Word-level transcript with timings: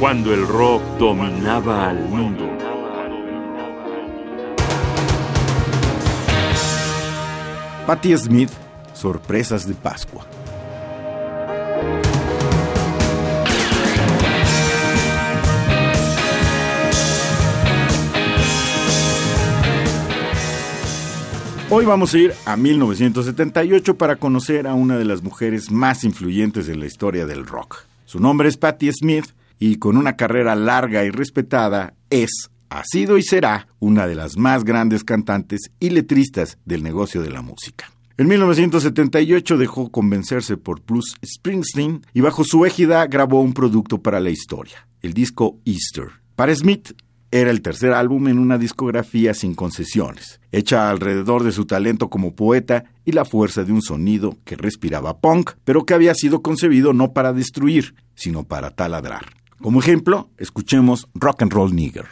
cuando 0.00 0.32
el 0.32 0.48
rock 0.48 0.82
dominaba 0.98 1.90
al 1.90 2.08
mundo. 2.08 2.48
Patti 7.86 8.16
Smith, 8.16 8.48
Sorpresas 8.94 9.68
de 9.68 9.74
Pascua. 9.74 10.26
Hoy 21.68 21.84
vamos 21.84 22.14
a 22.14 22.18
ir 22.18 22.32
a 22.46 22.56
1978 22.56 23.98
para 23.98 24.16
conocer 24.16 24.66
a 24.66 24.72
una 24.72 24.96
de 24.96 25.04
las 25.04 25.22
mujeres 25.22 25.70
más 25.70 26.04
influyentes 26.04 26.70
en 26.70 26.80
la 26.80 26.86
historia 26.86 27.26
del 27.26 27.46
rock. 27.46 27.84
Su 28.06 28.18
nombre 28.18 28.48
es 28.48 28.56
Patti 28.56 28.90
Smith 28.92 29.26
y 29.60 29.76
con 29.76 29.96
una 29.96 30.16
carrera 30.16 30.56
larga 30.56 31.04
y 31.04 31.10
respetada 31.10 31.94
es, 32.08 32.50
ha 32.70 32.82
sido 32.84 33.18
y 33.18 33.22
será 33.22 33.68
una 33.78 34.08
de 34.08 34.16
las 34.16 34.36
más 34.36 34.64
grandes 34.64 35.04
cantantes 35.04 35.70
y 35.78 35.90
letristas 35.90 36.58
del 36.64 36.82
negocio 36.82 37.22
de 37.22 37.30
la 37.30 37.42
música. 37.42 37.92
En 38.16 38.26
1978 38.26 39.56
dejó 39.56 39.90
convencerse 39.90 40.56
por 40.56 40.82
Bruce 40.84 41.16
Springsteen 41.24 42.04
y 42.12 42.20
bajo 42.22 42.42
su 42.44 42.66
égida 42.66 43.06
grabó 43.06 43.40
un 43.40 43.52
producto 43.52 44.02
para 44.02 44.18
la 44.18 44.30
historia, 44.30 44.88
el 45.02 45.12
disco 45.12 45.58
Easter. 45.64 46.08
Para 46.34 46.54
Smith, 46.54 46.92
era 47.30 47.50
el 47.50 47.62
tercer 47.62 47.92
álbum 47.92 48.28
en 48.28 48.38
una 48.38 48.58
discografía 48.58 49.34
sin 49.34 49.54
concesiones, 49.54 50.40
hecha 50.50 50.90
alrededor 50.90 51.44
de 51.44 51.52
su 51.52 51.64
talento 51.64 52.10
como 52.10 52.34
poeta 52.34 52.84
y 53.04 53.12
la 53.12 53.24
fuerza 53.24 53.62
de 53.62 53.72
un 53.72 53.82
sonido 53.82 54.36
que 54.44 54.56
respiraba 54.56 55.18
punk, 55.18 55.52
pero 55.64 55.84
que 55.84 55.94
había 55.94 56.14
sido 56.14 56.42
concebido 56.42 56.92
no 56.92 57.12
para 57.12 57.32
destruir, 57.32 57.94
sino 58.16 58.44
para 58.44 58.70
taladrar. 58.70 59.39
Como 59.62 59.80
ejemplo, 59.80 60.30
escuchemos 60.38 61.06
Rock 61.12 61.42
and 61.42 61.52
Roll 61.52 61.74
Nigger. 61.74 62.06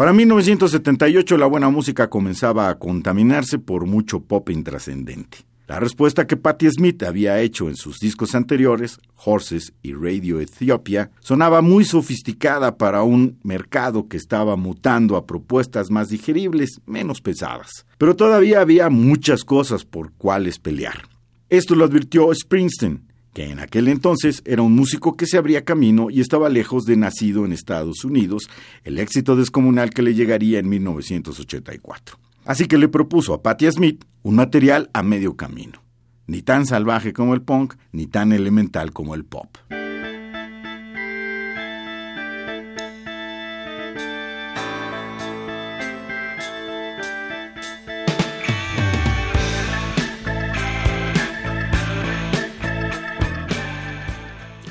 Para 0.00 0.14
1978 0.14 1.36
la 1.36 1.44
buena 1.44 1.68
música 1.68 2.08
comenzaba 2.08 2.70
a 2.70 2.78
contaminarse 2.78 3.58
por 3.58 3.84
mucho 3.84 4.20
pop 4.20 4.48
intrascendente. 4.48 5.44
La 5.66 5.78
respuesta 5.78 6.26
que 6.26 6.38
Patti 6.38 6.70
Smith 6.70 7.02
había 7.02 7.38
hecho 7.42 7.68
en 7.68 7.76
sus 7.76 7.98
discos 7.98 8.34
anteriores, 8.34 8.98
Horses 9.22 9.74
y 9.82 9.92
Radio 9.92 10.40
Ethiopia, 10.40 11.10
sonaba 11.20 11.60
muy 11.60 11.84
sofisticada 11.84 12.78
para 12.78 13.02
un 13.02 13.40
mercado 13.42 14.08
que 14.08 14.16
estaba 14.16 14.56
mutando 14.56 15.18
a 15.18 15.26
propuestas 15.26 15.90
más 15.90 16.08
digeribles, 16.08 16.80
menos 16.86 17.20
pesadas. 17.20 17.84
Pero 17.98 18.16
todavía 18.16 18.62
había 18.62 18.88
muchas 18.88 19.44
cosas 19.44 19.84
por 19.84 20.12
cuales 20.12 20.58
pelear. 20.58 21.10
Esto 21.50 21.74
lo 21.74 21.84
advirtió 21.84 22.34
Springsteen, 22.34 23.02
que 23.32 23.44
en 23.44 23.60
aquel 23.60 23.88
entonces 23.88 24.42
era 24.44 24.62
un 24.62 24.74
músico 24.74 25.16
que 25.16 25.26
se 25.26 25.38
abría 25.38 25.64
camino 25.64 26.10
y 26.10 26.20
estaba 26.20 26.48
lejos 26.48 26.84
de 26.84 26.96
nacido 26.96 27.44
en 27.44 27.52
Estados 27.52 28.04
Unidos, 28.04 28.48
el 28.84 28.98
éxito 28.98 29.36
descomunal 29.36 29.90
que 29.90 30.02
le 30.02 30.14
llegaría 30.14 30.58
en 30.58 30.68
1984. 30.68 32.18
Así 32.44 32.66
que 32.66 32.78
le 32.78 32.88
propuso 32.88 33.34
a 33.34 33.42
Patti 33.42 33.70
Smith 33.70 34.04
un 34.22 34.36
material 34.36 34.90
a 34.92 35.02
medio 35.02 35.36
camino. 35.36 35.82
ni 36.26 36.42
tan 36.42 36.64
salvaje 36.64 37.12
como 37.12 37.34
el 37.34 37.42
punk, 37.42 37.74
ni 37.90 38.06
tan 38.06 38.30
elemental 38.30 38.92
como 38.92 39.16
el 39.16 39.24
pop. 39.24 39.48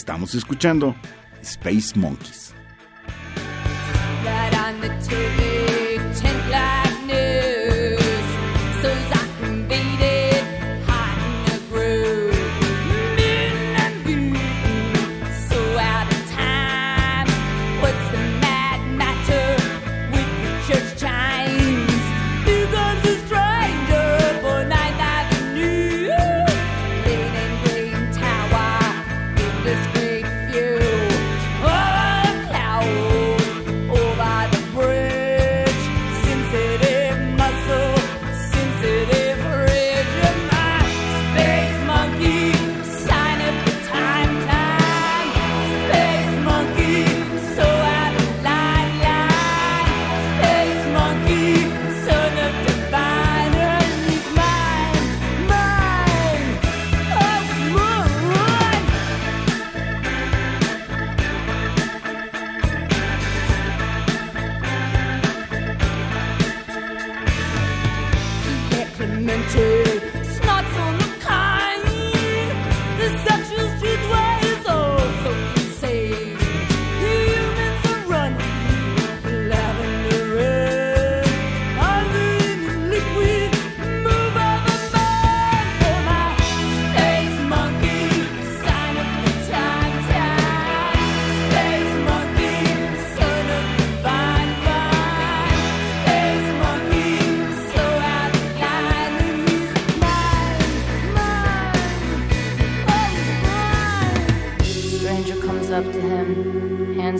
Estamos 0.00 0.34
escuchando 0.34 0.96
Space 1.42 1.92
Monkeys. 1.94 2.54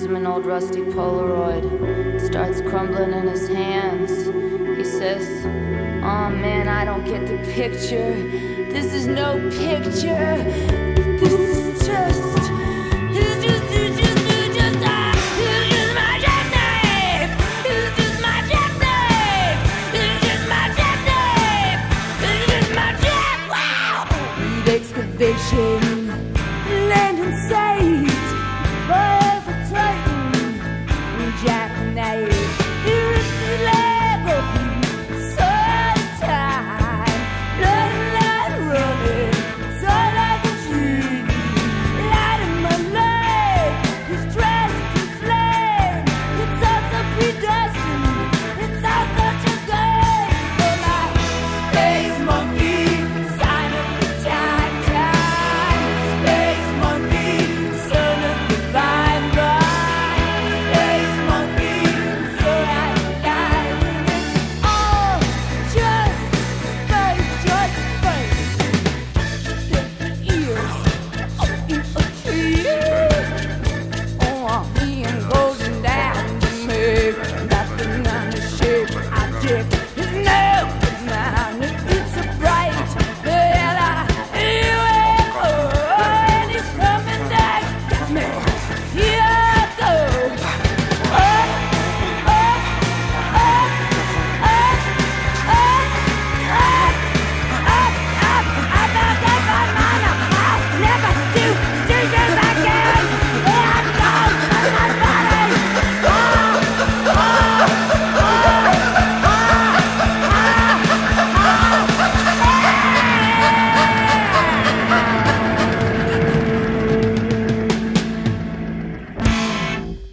him 0.04 0.16
an 0.16 0.26
old 0.26 0.46
rusty 0.46 0.80
Polaroid. 0.80 1.64
It 2.14 2.20
starts 2.20 2.60
crumbling 2.62 3.12
in 3.12 3.26
his 3.26 3.48
hands. 3.48 4.10
He 4.78 4.84
says, 4.84 5.44
Oh 6.02 6.30
man, 6.30 6.68
I 6.68 6.84
don't 6.84 7.04
get 7.04 7.26
the 7.26 7.38
picture. 7.52 8.14
This 8.70 8.94
is 8.94 9.06
no 9.06 9.38
picture. 9.50 10.44
This 11.18 11.32
is 11.32 11.86
just. 11.86 12.29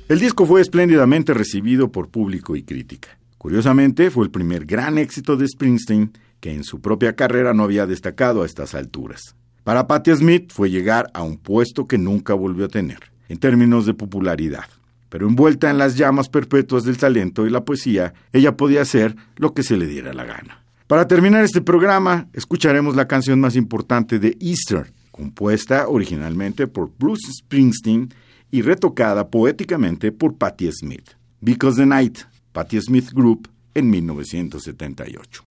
El 0.10 0.20
disco 0.20 0.46
fue 0.46 0.62
espléndidamente 0.62 1.34
recibido 1.34 1.92
por 1.92 2.08
público 2.08 2.56
y 2.56 2.64
crítica. 2.64 3.20
Curiosamente, 3.38 4.10
fue 4.10 4.24
el 4.24 4.32
primer 4.32 4.66
gran 4.66 4.98
éxito 4.98 5.36
de 5.36 5.46
Springsteen 5.46 6.14
que 6.40 6.54
en 6.54 6.64
su 6.64 6.80
propia 6.80 7.18
carrera 7.18 7.54
no 7.54 7.64
había 7.64 7.86
destacado 7.86 8.42
a 8.42 8.46
estas 8.46 8.74
alturas. 8.74 9.36
Para 9.66 9.86
Patti 9.86 10.16
Smith 10.16 10.54
fue 10.54 10.70
llegar 10.70 11.10
a 11.14 11.24
un 11.24 11.38
puesto 11.38 11.88
que 11.88 11.98
nunca 11.98 12.34
volvió 12.36 12.66
a 12.66 12.70
tener, 12.70 13.00
en 13.28 13.38
términos 13.38 13.86
de 13.86 13.96
popularidad. 13.96 14.64
Pero 15.10 15.28
envuelta 15.28 15.70
en 15.70 15.78
las 15.78 15.98
llamas 15.98 16.30
perpetuas 16.30 16.86
del 16.86 16.98
talento 16.98 17.46
y 17.46 17.50
la 17.50 17.66
poesía, 17.66 18.14
ella 18.32 18.56
podía 18.56 18.84
hacer 18.84 19.14
lo 19.36 19.54
que 19.54 19.64
se 19.64 19.76
le 19.76 19.88
diera 19.88 20.14
la 20.14 20.24
gana. 20.24 20.64
Para 20.88 21.06
terminar 21.10 21.44
este 21.44 21.60
programa, 21.60 22.30
escucharemos 22.32 22.96
la 22.96 23.10
canción 23.10 23.42
más 23.42 23.58
importante 23.58 24.20
de 24.20 24.38
Easter, 24.40 24.94
compuesta 25.12 25.90
originalmente 25.90 26.68
por 26.68 26.92
Bruce 26.98 27.30
Springsteen 27.40 28.14
y 28.51 28.62
retocada 28.62 29.30
poéticamente 29.30 30.12
por 30.12 30.36
Patti 30.36 30.72
Smith. 30.72 31.12
Because 31.42 31.77
the 31.77 31.86
Night, 31.86 32.20
Patti 32.51 32.80
Smith 32.82 33.12
Group, 33.13 33.48
en 33.74 33.89
1978. 33.89 35.48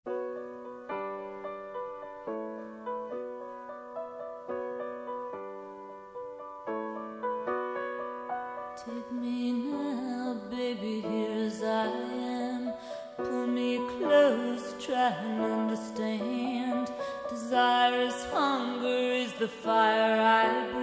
Hunger, 18.32 19.14
is 19.14 19.34
the 19.34 19.48
fire 19.48 20.20
I. 20.20 20.83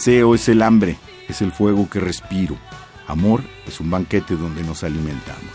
deseo 0.00 0.34
es 0.34 0.48
el 0.48 0.62
hambre, 0.62 0.96
es 1.28 1.42
el 1.42 1.52
fuego 1.52 1.90
que 1.90 2.00
respiro. 2.00 2.56
Amor 3.06 3.42
es 3.66 3.80
un 3.80 3.90
banquete 3.90 4.34
donde 4.34 4.62
nos 4.62 4.82
alimentamos. 4.82 5.52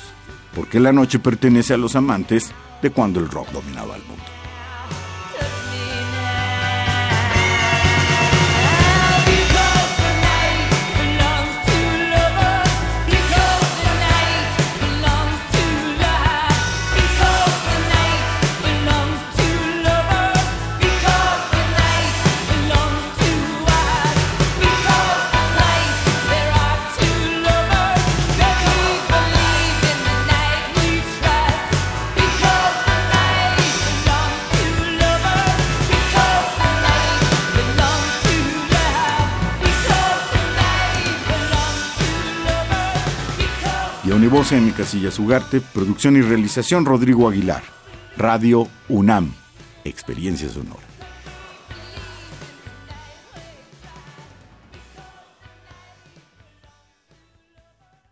Porque 0.54 0.80
la 0.80 0.94
noche 0.94 1.18
pertenece 1.18 1.74
a 1.74 1.78
los 1.78 1.96
amantes 1.96 2.52
de 2.80 2.92
cuando 2.92 3.20
el 3.20 3.28
rock 3.28 3.50
dominaba 3.50 3.96
el 3.96 4.04
mundo. 4.04 4.24
voz 44.36 44.52
mi 44.52 44.72
Casillas 44.72 45.18
Ugarte, 45.18 45.62
producción 45.62 46.18
y 46.18 46.22
realización 46.22 46.84
Rodrigo 46.84 47.30
Aguilar. 47.30 47.64
Radio 48.18 48.68
UNAM, 48.90 49.32
experiencia 49.86 50.50
sonora. 50.50 50.95